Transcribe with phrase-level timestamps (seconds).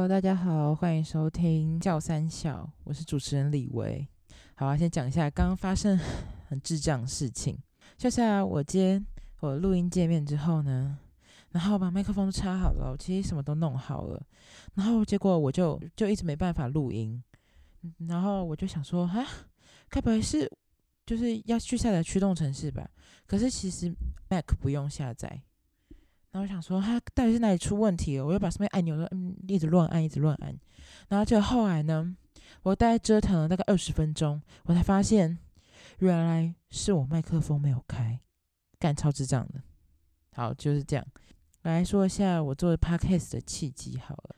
[0.00, 4.08] Hello，大家好，欢迎收听叫三小，我是主持人李维。
[4.54, 5.98] 好啊，先讲一下刚刚发生
[6.48, 7.58] 很智障的事情，
[7.98, 9.02] 就是啊，我接
[9.40, 10.98] 我录音界面之后呢，
[11.50, 14.26] 然后把麦克风都插好了，其实什么都弄好了，
[14.72, 17.22] 然后结果我就就一直没办法录音，
[18.08, 19.22] 然后我就想说，哈，
[19.90, 20.50] 该不会是
[21.04, 22.88] 就是要去下载驱动程式吧？
[23.26, 23.94] 可是其实
[24.30, 25.42] Mac 不用下载。
[26.32, 28.24] 然后我想说，它到底是哪里出问题了？
[28.24, 30.56] 我又把上面按钮都，嗯，一直乱按，一直乱按。
[31.08, 32.16] 然后就后来呢，
[32.62, 35.36] 我大概折腾了大概二十分钟，我才发现，
[35.98, 38.20] 原来是我麦克风没有开，
[38.78, 39.60] 干超智障的。
[40.34, 41.04] 好，就是这样。
[41.62, 44.36] 来说一下我做 podcast 的契机好了，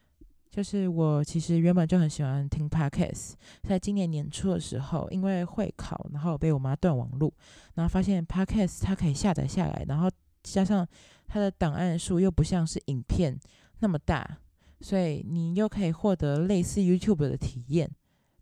[0.51, 3.33] 就是我其实原本就很喜欢听 podcast，
[3.65, 7.31] 在今年年初的时候，因为会考，然后被我妈断网路，
[7.75, 10.11] 然后发现 podcast 它可以下载下来，然后
[10.43, 10.89] 加上。
[11.33, 13.35] 它的档案数又不像是影片
[13.79, 14.37] 那么大，
[14.83, 17.91] 所以你又可以获得类似 YouTube 的体验，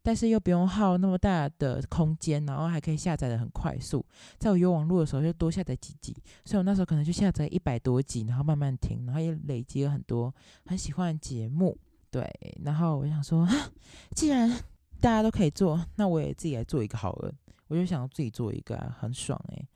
[0.03, 4.05] 但是又不用耗那么大的空间，然后还可以下载的很快速。
[4.39, 6.13] 在我有网络的时候，就多下载几集，
[6.45, 10.35] 所以我那时候可能就下载一百多集，然后慢慢听，然后也累积了很多
[10.67, 11.79] 很喜欢的节目。
[12.11, 12.29] 对，
[12.65, 13.47] 然后我想说，
[14.17, 14.51] 既然
[15.01, 17.33] 大家都可以做，那我也自己来做一个好了。
[17.69, 19.69] 我就想自己做一个，很爽诶。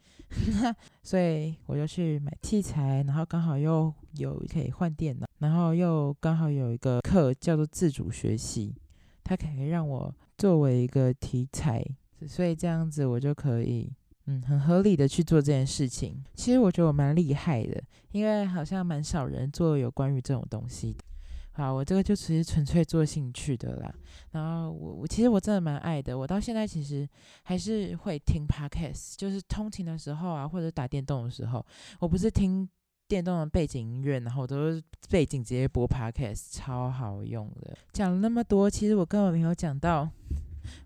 [1.03, 8.75] 所以我就去买器材，然后刚好又有可以换电脑，然后又刚好有一个课叫做自主学习，
[9.23, 11.85] 它可以让我作为一个题材，
[12.27, 13.93] 所以这样子我就可以，
[14.27, 16.23] 嗯，很合理的去做这件事情。
[16.35, 20.97] 其实我觉得我蛮厉害的，因为好像蛮少人做有关于这种东西。
[21.55, 23.95] 好，我这个就只是纯粹做兴趣的啦。
[24.33, 27.09] 然后我我其实我真的蛮爱的，我到现在其实
[27.45, 31.65] 还是会听 podcast，就是通勤的时候啊，或者打电动的时候，
[32.01, 32.69] 我不是听
[33.07, 37.77] 电动的背景音乐，然后我都是背景直接播 podcast，超好用的。
[37.93, 40.11] 讲了那么多，其实我根本没有讲到。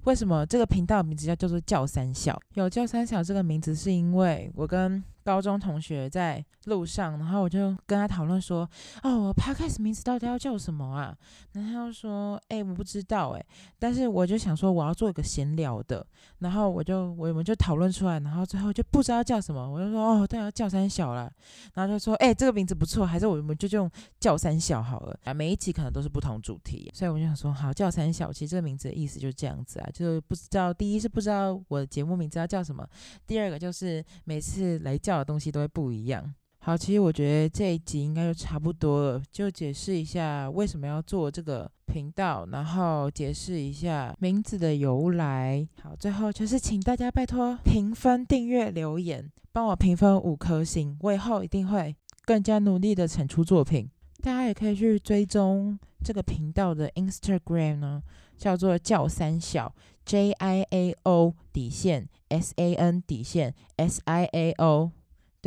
[0.05, 2.37] 为什么这个频道名字叫叫做叫三小？
[2.55, 8.67] 有叫三小这个名字，是因为我跟高中同学在路上，然后我就跟他讨论说
[9.05, 11.15] ：“哦，我 podcast 名字到底要叫什么啊？”
[11.53, 13.47] 然后他就说：“哎，我不知道哎。”
[13.79, 16.07] 但是我就想说，我要做一个闲聊的，
[16.39, 21.31] 然后我就我们就讨论出来，然后最后就不知道叫什么，我就说：“哦，对啊，叫三小了。”
[21.77, 32.89] 然后就说：“哎，这个名字不错，还是我们就用叫三小好了啊。”每一集可能都是不同主题，所以我就想说：“好，叫三小。”其实这个名字的意思就是这样子啊，就是不知道第一是不知道我的节目名字要叫什么，
[33.27, 35.18] 第二个就是每次来叫。
[35.25, 36.35] 东西都会不一样。
[36.61, 45.67] 好，其实我觉得这一集应该就差不多了，就解释一下为什么要做这个频道，然后解释一下名字的由来。
[45.83, 51.95] 好，最后就是请大家拜托评分、订阅、留言，帮我评分五颗星，我以后一定会
[52.27, 53.89] 更加努力的产出作品。
[54.21, 58.03] 大家也可以去追踪这个频道的 Instagram 呢，
[58.37, 59.73] 叫做叫三小
[60.05, 64.91] J I A O 底线 S A N 底线 S I A O。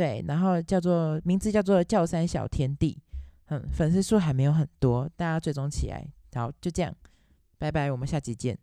[0.02, 2.98] 对，然后叫做名字叫做教三小天地，
[3.50, 6.04] 嗯，粉丝数还没有很多，大家追踪起来，
[6.34, 6.92] 好，就这样，
[7.56, 8.58] 拜拜，我们下期见。